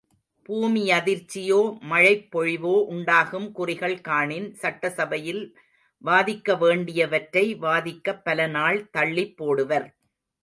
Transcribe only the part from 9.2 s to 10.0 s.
போடுவர்.